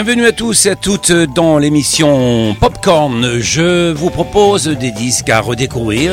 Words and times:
Bienvenue 0.00 0.26
à 0.26 0.32
tous 0.32 0.66
et 0.66 0.70
à 0.70 0.76
toutes 0.76 1.10
dans 1.10 1.58
l'émission 1.58 2.54
Popcorn. 2.60 3.40
Je 3.40 3.90
vous 3.90 4.10
propose 4.10 4.68
des 4.68 4.92
disques 4.92 5.28
à 5.28 5.40
redécouvrir 5.40 6.12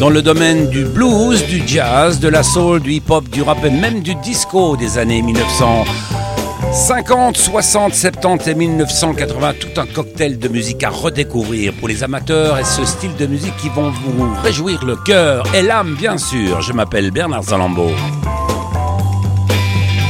dans 0.00 0.08
le 0.08 0.22
domaine 0.22 0.70
du 0.70 0.86
blues, 0.86 1.44
du 1.44 1.62
jazz, 1.66 2.18
de 2.18 2.28
la 2.28 2.42
soul, 2.42 2.80
du 2.80 2.92
hip-hop, 2.92 3.28
du 3.28 3.42
rap 3.42 3.62
et 3.62 3.68
même 3.68 4.00
du 4.00 4.14
disco 4.14 4.78
des 4.78 4.96
années 4.96 5.20
1950, 5.20 7.36
60, 7.36 7.94
70 7.94 8.48
et 8.48 8.54
1980. 8.54 9.52
Tout 9.60 9.78
un 9.82 9.84
cocktail 9.84 10.38
de 10.38 10.48
musique 10.48 10.82
à 10.82 10.88
redécouvrir 10.88 11.74
pour 11.74 11.88
les 11.88 12.02
amateurs 12.02 12.58
et 12.58 12.64
ce 12.64 12.86
style 12.86 13.14
de 13.16 13.26
musique 13.26 13.54
qui 13.58 13.68
vont 13.68 13.90
vous 13.90 14.32
réjouir 14.42 14.82
le 14.82 14.96
cœur 14.96 15.44
et 15.54 15.60
l'âme 15.60 15.94
bien 15.94 16.16
sûr. 16.16 16.62
Je 16.62 16.72
m'appelle 16.72 17.10
Bernard 17.10 17.42
Zalambo. 17.42 17.90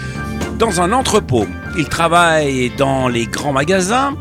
Dans 0.57 0.81
un 0.81 0.93
entrepôt, 0.93 1.49
il 1.77 1.89
travaille 1.89 2.71
dans 2.79 3.09
les 3.09 3.27
grands 3.27 3.53
magasins, 3.53 4.15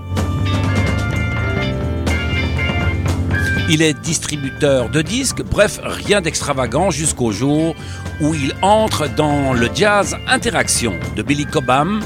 Il 3.74 3.82
est 3.82 3.96
distributeur 3.96 4.88
de 4.90 5.02
disques, 5.02 5.42
bref, 5.42 5.80
rien 5.84 6.22
d'extravagant 6.22 6.92
jusqu'au 6.92 7.32
jour 7.32 7.76
où 8.22 8.36
il 8.36 8.54
entre 8.62 9.10
dans 9.10 9.52
le 9.52 9.68
jazz 9.74 10.16
Interaction 10.28 10.94
de 11.16 11.24
Billy 11.24 11.48
Cobham, 11.48 12.00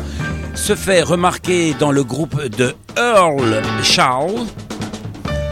se 0.56 0.76
fait 0.76 1.02
remarquer 1.02 1.74
dans 1.74 1.92
le 1.92 2.06
groupe 2.06 2.42
de 2.56 2.74
Earl 2.96 3.62
Charles, 3.84 4.46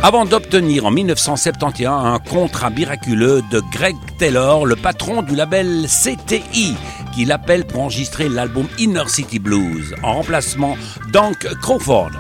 avant 0.04 0.24
d'obtenir 0.24 0.86
en 0.86 0.92
1971 0.92 2.06
un 2.06 2.20
contrat 2.20 2.70
miraculeux 2.70 3.44
de 3.52 3.62
Greg 3.74 3.98
Taylor, 4.18 4.66
le 4.66 4.78
patron 4.78 5.22
du 5.22 5.36
label 5.36 5.86
CTI, 5.86 6.78
qui 7.14 7.26
l'appelle 7.26 7.66
pour 7.66 7.82
enregistrer 7.82 8.30
l'album 8.30 8.68
Inner 8.80 9.10
City 9.10 9.40
Blues, 9.40 9.94
en 10.02 10.14
remplacement 10.14 10.78
d'Hank 11.12 11.46
Crawford. 11.62 12.12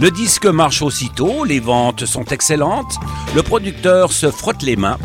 Le 0.00 0.10
disque 0.10 0.46
marche 0.46 0.82
aussitôt, 0.82 1.44
les 1.44 1.60
ventes 1.60 2.06
sont 2.06 2.24
excellentes, 2.24 2.96
le 3.34 3.42
producteur 3.42 4.12
se 4.12 4.30
frotte 4.30 4.62
les 4.62 4.76
mains 4.76 4.98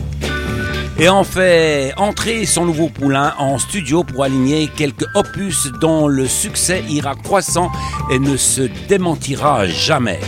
et 0.97 1.09
en 1.09 1.23
fait 1.23 1.93
entrer 1.97 2.45
son 2.45 2.65
nouveau 2.65 2.89
poulain 2.89 3.33
en 3.37 3.57
studio 3.57 4.03
pour 4.03 4.23
aligner 4.23 4.69
quelques 4.69 5.05
opus 5.13 5.69
dont 5.81 6.07
le 6.07 6.27
succès 6.27 6.83
ira 6.87 7.15
croissant 7.15 7.71
et 8.09 8.19
ne 8.19 8.37
se 8.37 8.61
démentira 8.87 9.67
jamais. 9.67 10.19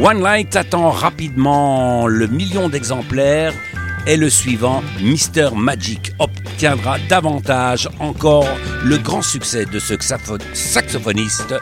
One 0.00 0.22
Light 0.22 0.54
attend 0.54 0.90
rapidement 0.90 2.06
le 2.06 2.26
million 2.26 2.68
d'exemplaires 2.68 3.54
et 4.06 4.16
le 4.16 4.30
suivant, 4.30 4.82
Mr. 5.00 5.50
Magic, 5.56 6.12
obtiendra 6.20 6.98
davantage 7.08 7.88
encore 7.98 8.46
le 8.84 8.98
grand 8.98 9.22
succès 9.22 9.64
de 9.64 9.80
ce 9.80 9.94
saxophoniste 10.54 11.54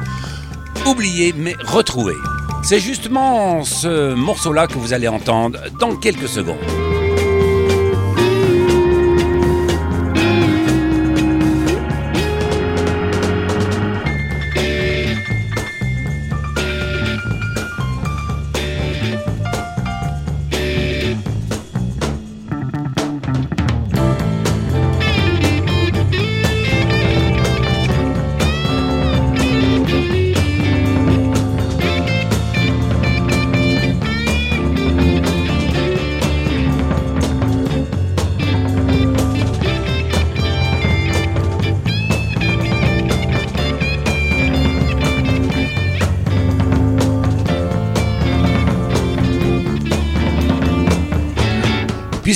oublié 0.87 1.33
mais 1.37 1.55
retrouvé. 1.65 2.15
C'est 2.63 2.81
justement 2.81 3.63
ce 3.65 4.15
morceau-là 4.15 4.67
que 4.67 4.75
vous 4.75 4.93
allez 4.93 5.09
entendre 5.09 5.59
dans 5.79 5.97
quelques 5.97 6.29
secondes. 6.29 6.84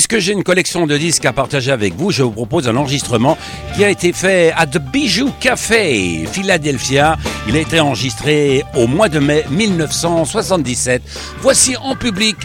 Puisque 0.09 0.25
j'ai 0.25 0.33
une 0.33 0.43
collection 0.43 0.87
de 0.87 0.97
disques 0.97 1.25
à 1.25 1.33
partager 1.33 1.71
avec 1.71 1.93
vous, 1.93 2.09
je 2.09 2.23
vous 2.23 2.31
propose 2.31 2.67
un 2.67 2.75
enregistrement 2.75 3.37
qui 3.75 3.85
a 3.85 3.91
été 3.91 4.11
fait 4.11 4.51
à 4.57 4.65
The 4.65 4.79
Bijou 4.79 5.31
Café, 5.39 6.25
Philadelphia. 6.25 7.15
Il 7.47 7.55
a 7.55 7.59
été 7.59 7.79
enregistré 7.79 8.63
au 8.75 8.87
mois 8.87 9.07
de 9.07 9.19
mai 9.19 9.45
1977. 9.51 11.03
Voici 11.41 11.77
en 11.77 11.95
public 11.95 12.37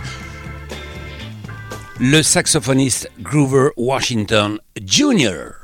le 1.98 2.22
saxophoniste 2.22 3.10
Groover 3.22 3.70
Washington 3.78 4.58
Jr. 4.84 5.63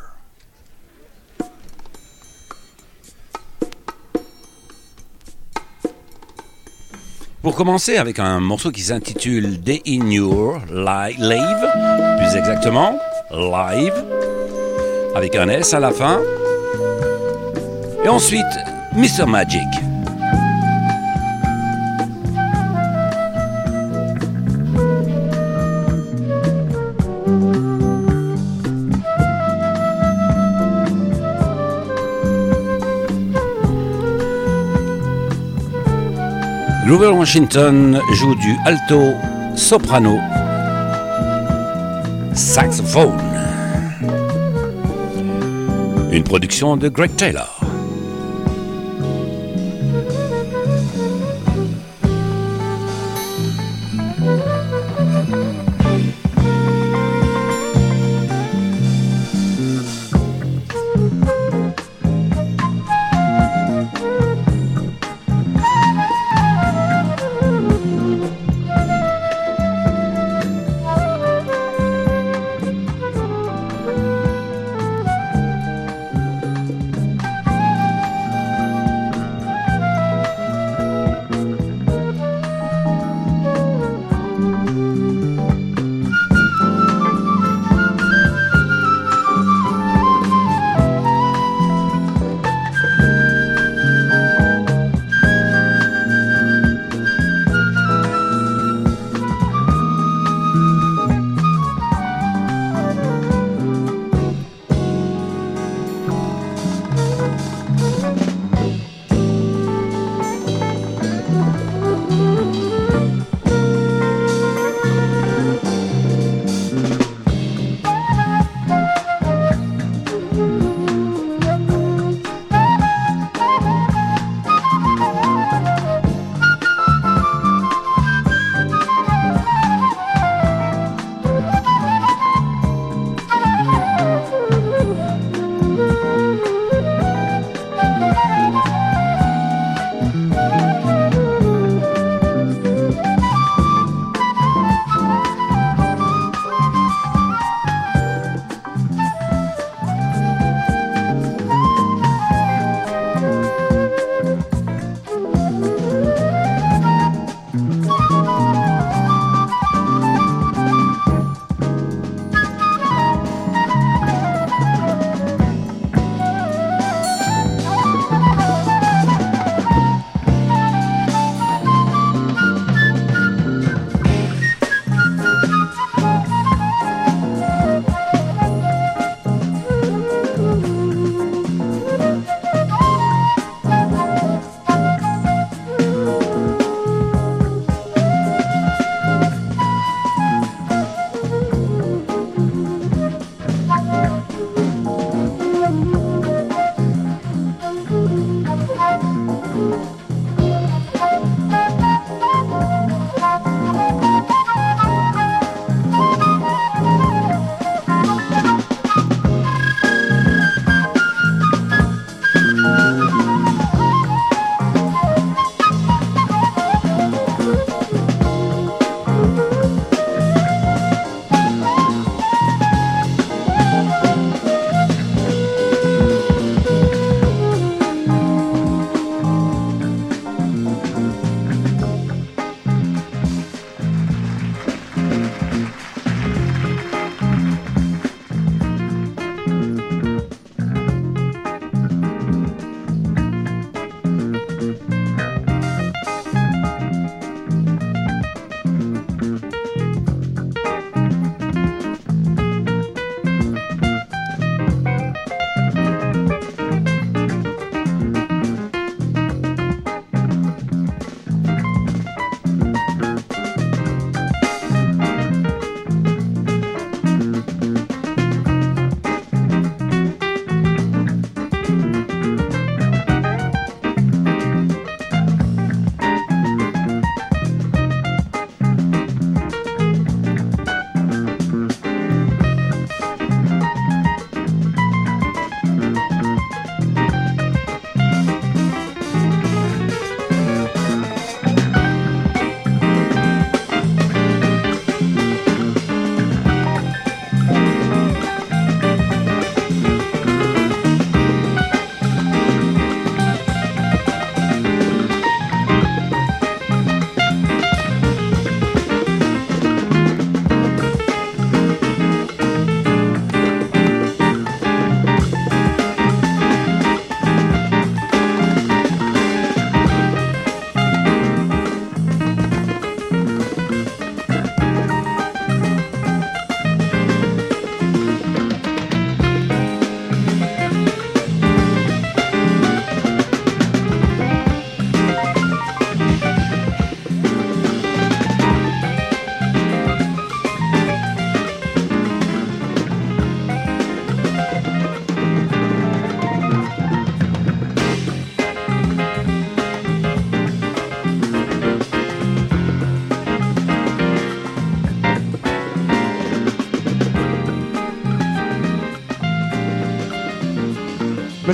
Pour 7.43 7.55
commencer 7.55 7.97
avec 7.97 8.19
un 8.19 8.39
morceau 8.39 8.71
qui 8.71 8.83
s'intitule 8.83 9.61
Day 9.63 9.81
in 9.87 10.11
Your 10.11 10.59
Live, 10.71 11.71
plus 12.19 12.37
exactement 12.37 12.99
Live, 13.31 13.95
avec 15.15 15.35
un 15.37 15.49
S 15.49 15.73
à 15.73 15.81
la 15.81 15.91
fin. 15.91 16.21
Et 18.05 18.09
ensuite 18.11 18.45
Mr. 18.95 19.25
Magic. 19.27 19.90
Grover 36.91 37.17
Washington 37.17 38.01
joue 38.15 38.35
du 38.35 38.57
alto, 38.67 39.15
soprano, 39.55 40.19
saxophone. 42.35 43.17
Une 46.11 46.25
production 46.25 46.77
de 46.77 46.89
Greg 46.89 47.15
Taylor. 47.15 47.60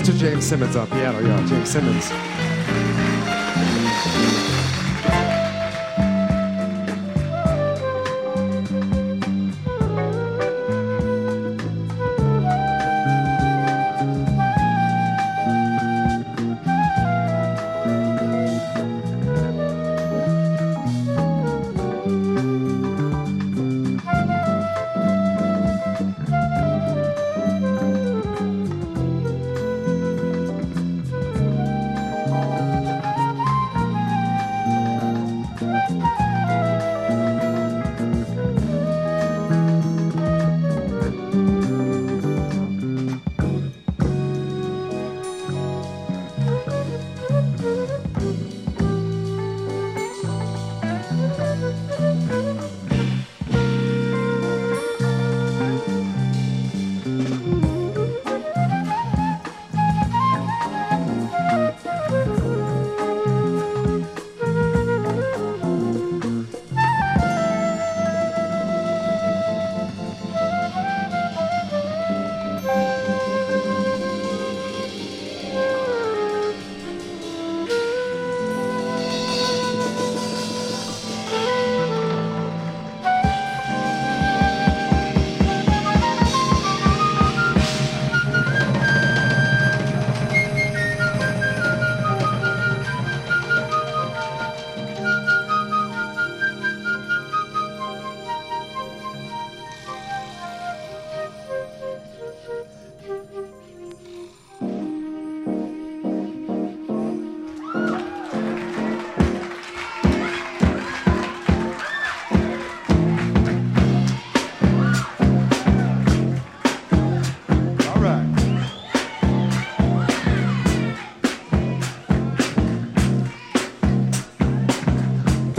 Mr. 0.06 0.18
James 0.18 0.46
Simmons 0.46 0.76
on 0.76 0.86
piano, 0.86 1.18
yeah, 1.18 1.46
James 1.48 1.68
Simmons. 1.68 2.35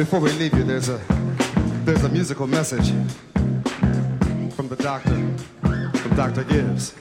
Before 0.07 0.21
we 0.21 0.31
leave 0.31 0.53
you, 0.53 0.63
there's 0.63 0.87
a 0.87 1.01
there's 1.83 2.05
a 2.05 2.07
musical 2.07 2.47
message 2.47 2.91
from 4.55 4.69
the 4.69 4.77
doctor, 4.77 5.09
from 5.97 6.15
Dr. 6.15 6.45
Gibbs. 6.45 6.93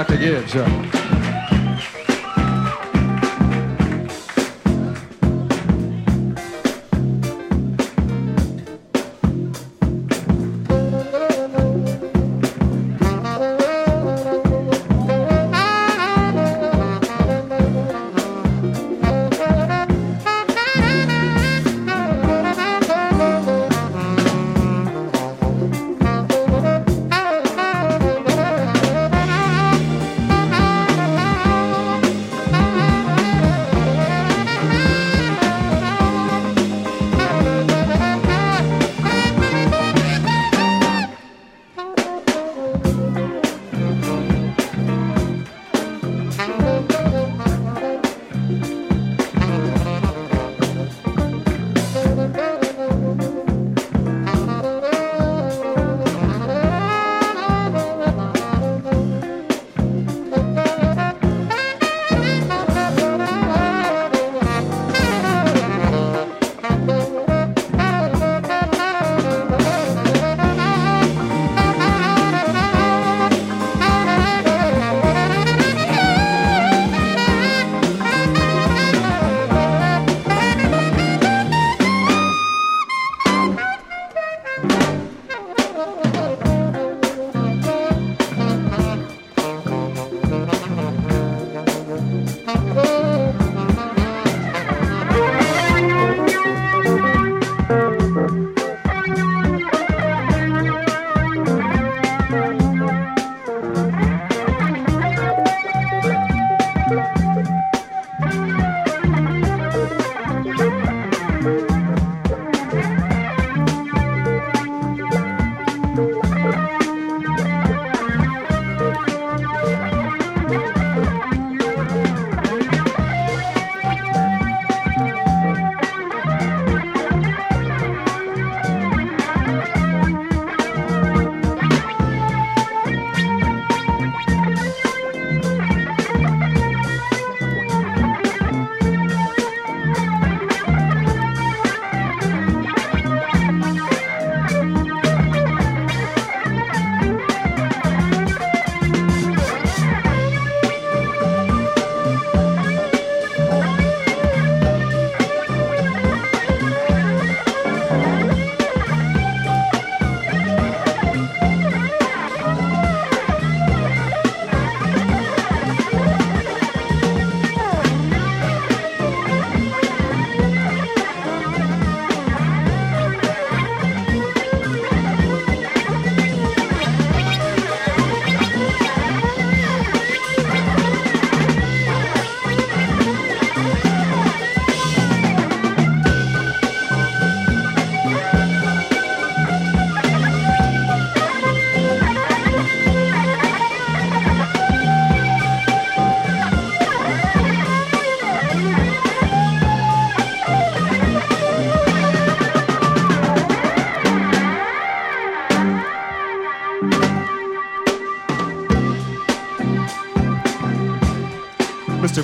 Dr. 0.00 0.16
Gibbs, 0.16 0.54
yeah. 0.54 0.99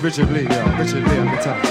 Richard 0.07 0.31
Lee, 0.31 0.45
yeah, 0.45 0.79
Richard 0.79 1.03
Lee 1.09 1.19
on 1.19 1.27
guitar. 1.35 1.66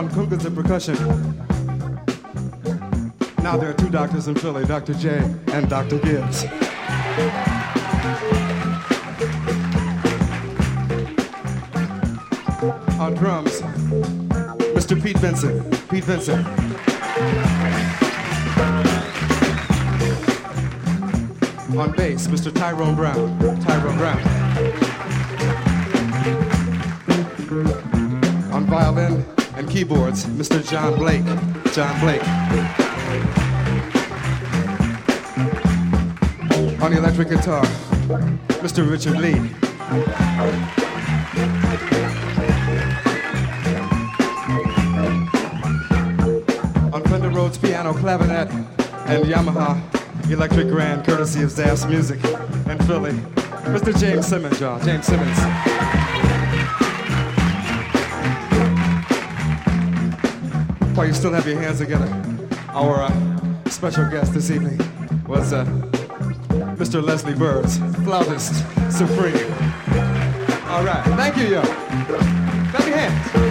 On 0.00 0.08
congas 0.08 0.46
and 0.46 0.56
percussion. 0.56 0.96
Now 3.42 3.58
there 3.58 3.68
are 3.68 3.74
two 3.74 3.90
doctors 3.90 4.28
in 4.28 4.34
Philly, 4.34 4.64
Dr. 4.64 4.94
J 4.94 5.18
and 5.52 5.68
Dr. 5.68 5.98
Gibbs. 5.98 6.44
On 12.98 13.12
drums, 13.12 13.60
Mr. 14.72 15.02
Pete 15.02 15.18
Vincent. 15.18 15.90
Pete 15.90 16.04
Vincent. 16.04 16.46
On 21.76 21.92
bass, 21.92 22.26
Mr. 22.26 22.50
Tyrone 22.54 22.94
Brown. 22.94 23.38
Tyrone 23.60 23.98
Brown. 23.98 24.20
On 28.54 28.64
violin 28.64 29.39
and 29.60 29.68
keyboards, 29.68 30.24
Mr. 30.24 30.66
John 30.66 30.96
Blake. 30.96 31.24
John 31.74 32.00
Blake. 32.00 32.26
On 36.80 36.90
the 36.90 36.96
electric 36.96 37.28
guitar, 37.28 37.62
Mr. 38.62 38.90
Richard 38.90 39.18
Lee. 39.18 39.38
On 46.92 47.02
Fender 47.04 47.28
Rhodes 47.28 47.58
piano, 47.58 47.92
clavinet, 47.92 48.50
and 49.08 49.24
Yamaha 49.26 49.78
electric 50.32 50.68
grand, 50.68 51.04
courtesy 51.04 51.42
of 51.42 51.50
Zaff's 51.50 51.84
Music 51.84 52.24
in 52.24 52.78
Philly, 52.86 53.12
Mr. 53.74 53.98
James 53.98 54.26
Simmons, 54.26 54.58
y'all. 54.58 54.80
James 54.80 55.04
Simmons. 55.04 55.69
While 61.00 61.08
you 61.08 61.14
still 61.14 61.32
have 61.32 61.46
your 61.46 61.58
hands 61.58 61.78
together, 61.78 62.06
our 62.74 63.04
uh, 63.04 63.70
special 63.70 64.04
guest 64.10 64.34
this 64.34 64.50
evening 64.50 64.78
was 65.26 65.54
uh, 65.54 65.64
Mr. 66.76 67.02
Leslie 67.02 67.32
Burns, 67.32 67.78
flautist 68.04 68.56
supreme. 68.94 69.50
All 70.68 70.84
right, 70.84 71.02
thank 71.16 71.38
you, 71.38 71.44
yo. 71.44 71.62
Clap 71.62 72.86
your 72.86 72.98
hands. 72.98 73.49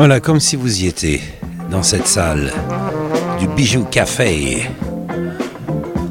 Voilà, 0.00 0.18
comme 0.18 0.40
si 0.40 0.56
vous 0.56 0.82
y 0.82 0.86
étiez, 0.86 1.20
dans 1.70 1.82
cette 1.82 2.06
salle 2.06 2.50
du 3.38 3.46
Bijou 3.48 3.84
Café 3.84 4.62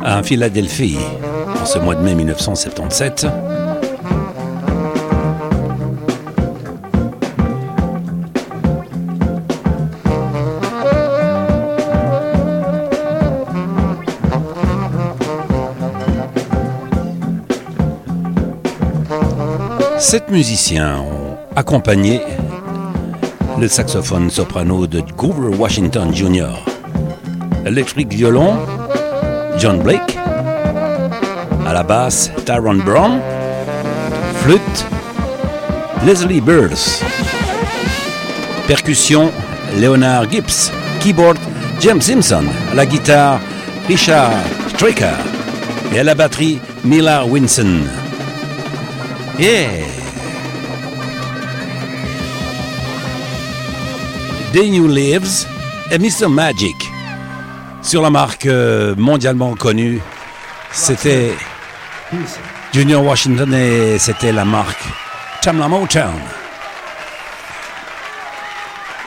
à 0.04 0.22
Philadelphie, 0.22 1.00
en 1.60 1.66
ce 1.66 1.80
mois 1.80 1.96
de 1.96 2.02
mai 2.02 2.14
1977. 2.14 3.26
Sept 19.98 20.30
musiciens 20.30 21.00
ont 21.00 21.38
accompagné 21.56 22.22
le 23.60 23.68
saxophone 23.68 24.30
soprano 24.30 24.88
de 24.88 25.02
Grover 25.18 25.54
Washington 25.58 26.14
Jr., 26.14 26.48
l'électrique 27.66 28.14
violon 28.14 28.58
John 29.58 29.82
Blake, 29.82 30.18
à 31.68 31.74
la 31.74 31.84
basse 31.84 32.32
Tyrone 32.46 32.82
Brown, 32.82 33.20
flûte 34.42 34.86
Leslie 36.06 36.40
Burrs, 36.40 37.02
percussion 38.68 39.30
Leonard 39.78 40.32
Gibbs, 40.32 40.72
keyboard 41.02 41.38
James 41.82 42.02
Simpson, 42.02 42.46
la 42.76 42.86
guitare 42.86 43.40
Richard 43.88 44.32
Stricker 44.70 45.18
et 45.94 46.00
à 46.00 46.04
la 46.04 46.16
batterie 46.16 46.60
Mila 46.86 47.26
Winson. 47.26 47.82
Yeah! 49.38 49.99
Day 54.54 54.70
New 54.70 54.88
Lives 54.88 55.46
et 55.92 56.00
Mr. 56.00 56.28
Magic. 56.28 56.76
Sur 57.84 58.02
la 58.02 58.10
marque 58.10 58.48
euh, 58.48 58.96
mondialement 58.98 59.54
connue, 59.54 60.02
c'était 60.72 61.34
Junior 62.74 63.06
Washington 63.06 63.54
et 63.54 64.00
c'était 64.00 64.32
la 64.32 64.46
marque 64.46 64.84
Tamla 65.42 65.68
Motown. 65.68 66.14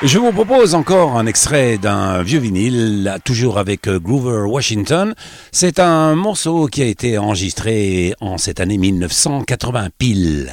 Je 0.02 0.18
vous 0.18 0.32
propose 0.32 0.74
encore 0.74 1.16
un 1.16 1.26
extrait 1.26 1.78
d'un 1.78 2.22
vieux 2.22 2.40
vinyle, 2.40 3.16
toujours 3.24 3.58
avec 3.58 3.88
euh, 3.88 3.98
Groover 3.98 4.48
Washington. 4.48 5.14
C'est 5.50 5.80
un 5.80 6.14
morceau 6.14 6.66
qui 6.66 6.82
a 6.82 6.86
été 6.86 7.18
enregistré 7.18 8.14
en 8.20 8.38
cette 8.38 8.60
année 8.60 8.78
1980 8.78 9.88
pile. 9.98 10.52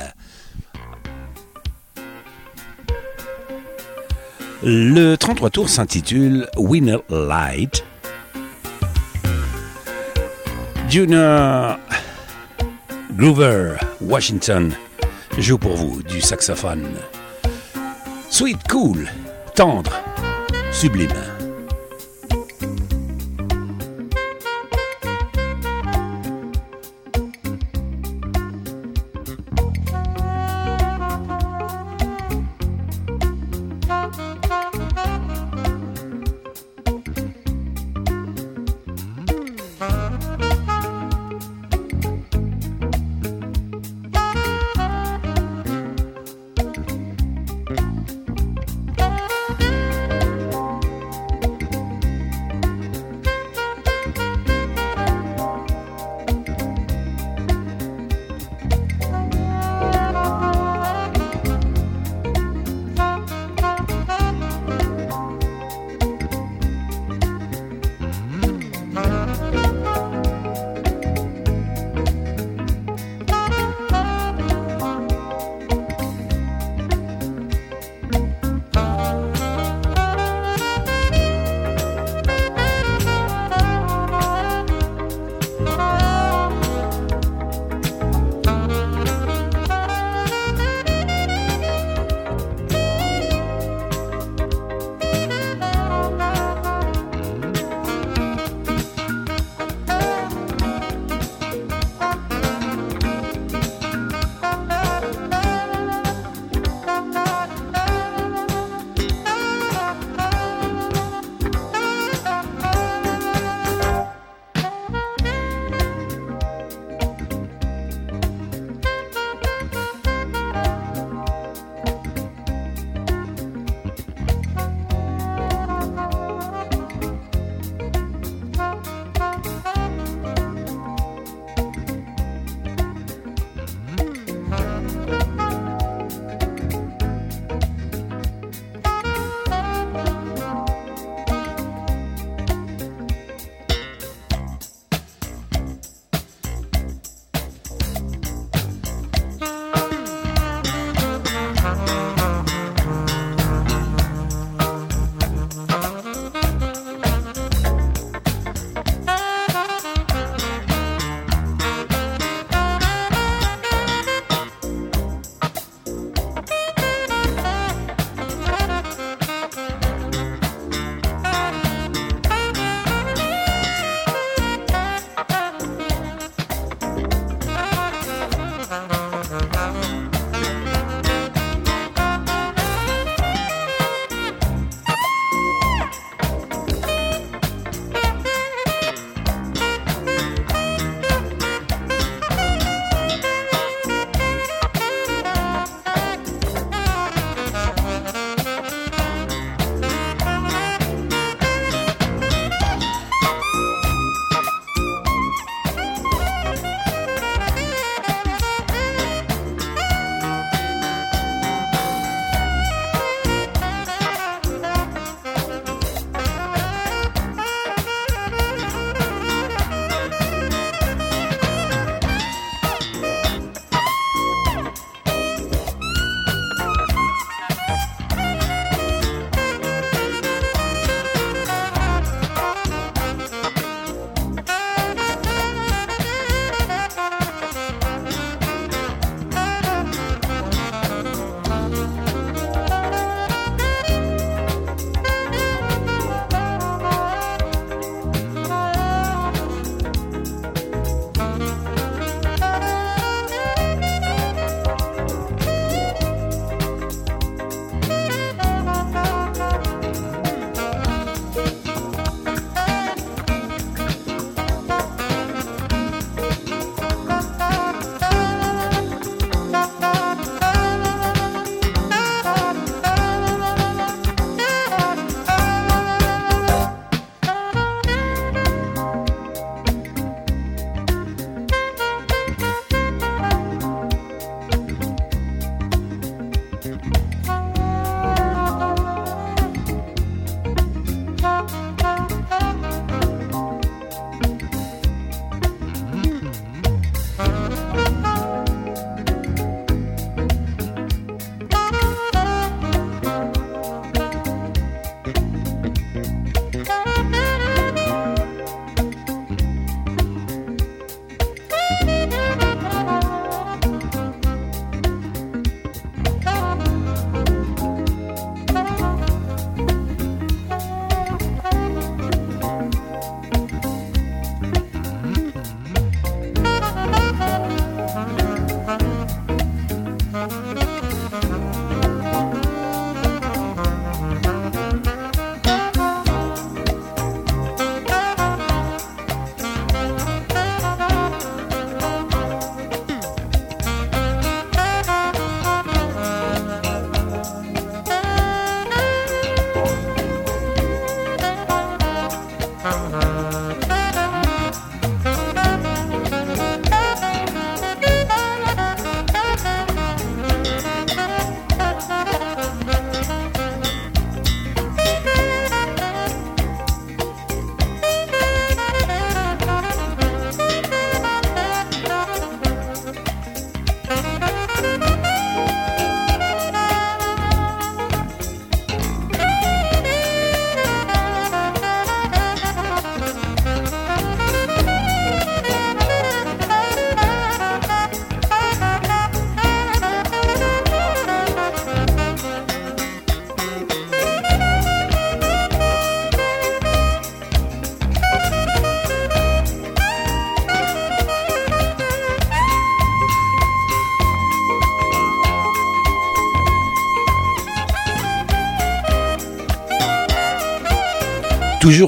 Le 4.62 5.16
33 5.16 5.52
tours 5.52 5.70
s'intitule 5.70 6.46
Winner 6.58 6.98
Light. 7.10 7.86
Junior 10.90 11.78
Groover 13.16 13.78
Washington 14.02 14.74
joue 15.38 15.58
pour 15.58 15.78
vous 15.78 16.04
du 16.04 16.20
saxophone. 16.20 16.90
Sweet, 18.30 18.60
cool, 18.70 19.08
tendre, 19.56 19.94
sublime. 20.74 21.39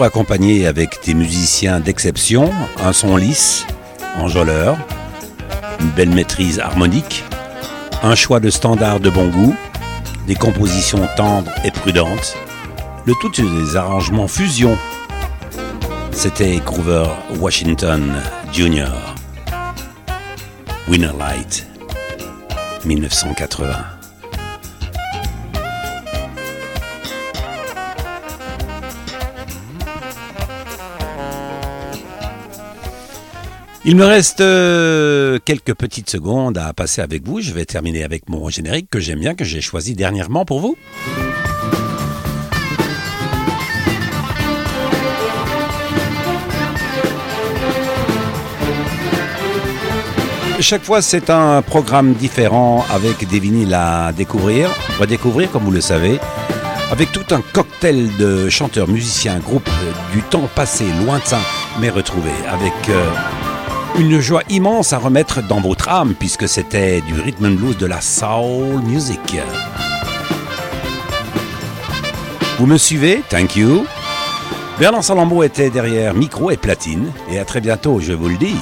Accompagné 0.04 0.68
avec 0.68 1.00
des 1.06 1.14
musiciens 1.14 1.80
d'exception, 1.80 2.52
un 2.84 2.94
son 2.94 3.18
lisse, 3.18 3.66
enjôleur, 4.18 4.78
une 5.80 5.90
belle 5.90 6.10
maîtrise 6.10 6.60
harmonique, 6.60 7.24
un 8.04 8.16
choix 8.16 8.40
de 8.40 8.50
standards 8.50 9.00
de 9.00 9.10
bon 9.10 9.30
goût, 9.30 9.56
des 10.28 10.36
compositions 10.36 11.08
tendres 11.16 11.52
et 11.64 11.72
prudentes, 11.72 12.36
le 13.06 13.14
tout 13.22 13.30
des 13.30 13.76
arrangements 13.76 14.28
fusion. 14.28 14.78
C'était 16.12 16.58
Groover 16.58 17.08
Washington 17.40 18.14
Jr. 18.52 18.92
Winner 20.88 21.12
Light 21.18 21.68
1980. 22.86 24.01
Il 33.84 33.96
me 33.96 34.06
reste 34.06 34.42
euh, 34.42 35.40
quelques 35.44 35.74
petites 35.74 36.10
secondes 36.10 36.60
à 36.60 36.72
passer 36.72 37.02
avec 37.02 37.26
vous. 37.26 37.42
Je 37.42 37.52
vais 37.52 37.66
terminer 37.66 38.04
avec 38.04 38.30
mon 38.30 38.48
générique 38.48 38.88
que 38.92 39.00
j'aime 39.00 39.20
bien, 39.20 39.34
que 39.34 39.44
j'ai 39.44 39.60
choisi 39.60 39.96
dernièrement 39.96 40.46
pour 40.46 40.60
vous. 40.60 40.78
Chaque 50.60 50.84
fois, 50.84 51.02
c'est 51.02 51.32
un 51.32 51.64
programme 51.64 52.14
différent 52.14 52.86
avec 52.92 53.28
des 53.28 53.40
vinyles 53.40 53.74
à 53.74 54.14
découvrir, 54.14 54.70
redécouvrir, 55.00 55.50
comme 55.50 55.64
vous 55.64 55.72
le 55.72 55.82
savez, 55.82 56.20
avec 56.92 57.12
tout 57.12 57.26
un 57.34 57.42
cocktail 57.42 58.16
de 58.18 58.48
chanteurs, 58.48 58.88
musiciens, 58.88 59.40
groupes 59.40 59.70
du 60.14 60.22
temps 60.22 60.48
passé, 60.54 60.86
lointain, 61.04 61.42
mais 61.80 61.90
retrouvés, 61.90 62.30
avec 62.48 62.74
euh, 62.90 63.10
une 64.00 64.20
joie 64.20 64.44
immense 64.50 64.94
à 64.94 64.98
remettre 64.98 65.42
dans 65.48 65.60
votre 65.60 65.90
âme, 65.90 66.16
puisque 66.18 66.48
c'était 66.48 67.02
du 67.02 67.20
rhythm 67.20 67.46
and 67.46 67.52
blues 67.52 67.78
de 67.78 67.86
la 67.86 68.02
soul 68.02 68.82
music. 68.84 69.38
Vous 72.58 72.66
me 72.66 72.78
suivez? 72.78 73.22
Thank 73.30 73.56
you. 73.56 73.86
Bernard 74.80 75.04
Salambo 75.04 75.44
était 75.44 75.70
derrière 75.70 76.14
micro 76.14 76.52
et 76.52 76.58
platine, 76.58 77.12
et 77.30 77.40
à 77.40 77.46
très 77.46 77.62
bientôt, 77.62 78.00
je 78.00 78.14
vous 78.14 78.30
le 78.30 78.38
dis. 78.38 78.56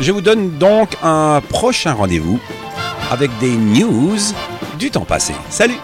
Je 0.00 0.12
vous 0.12 0.20
donne 0.20 0.50
donc 0.58 0.90
un 1.02 1.40
prochain 1.48 1.94
rendez-vous 1.94 2.38
avec 3.10 3.30
des 3.38 3.56
news 3.56 4.18
du 4.76 4.90
temps 4.90 5.04
passé. 5.04 5.32
Salut 5.50 5.78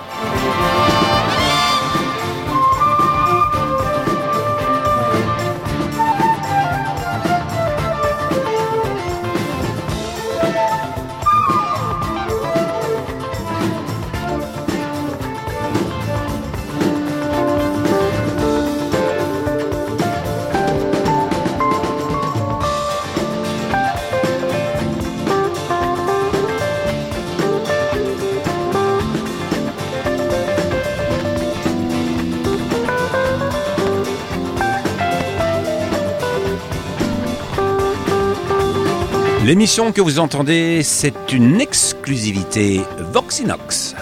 L'émission 39.53 39.93
que 39.93 40.01
vous 40.01 40.19
entendez, 40.19 40.83
c'est 40.83 41.31
une 41.31 41.61
exclusivité 41.61 42.81
Voxinox. 42.97 43.95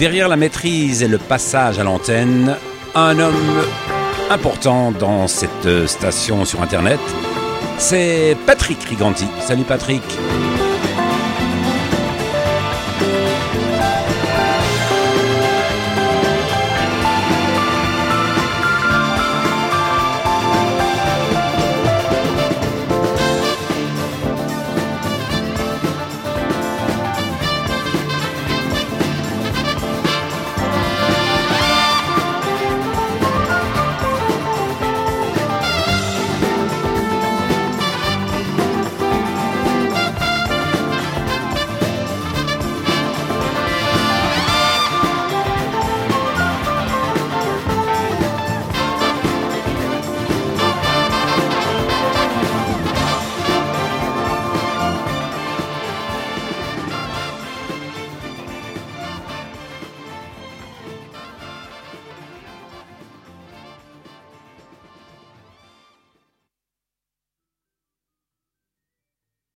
Derrière 0.00 0.28
la 0.28 0.34
maîtrise 0.34 1.04
et 1.04 1.06
le 1.06 1.18
passage 1.18 1.78
à 1.78 1.84
l'antenne, 1.84 2.56
un 2.96 3.20
homme 3.20 3.62
important 4.30 4.90
dans 4.90 5.28
cette 5.28 5.86
station 5.86 6.44
sur 6.44 6.60
Internet, 6.60 6.98
c'est 7.78 8.36
Patrick 8.46 8.82
Riganti. 8.82 9.26
Salut 9.42 9.62
Patrick. 9.62 10.02